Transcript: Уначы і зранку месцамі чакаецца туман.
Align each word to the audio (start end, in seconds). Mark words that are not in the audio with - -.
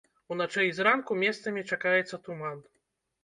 Уначы 0.35 0.63
і 0.67 0.71
зранку 0.77 1.17
месцамі 1.23 1.63
чакаецца 1.75 2.21
туман. 2.29 2.57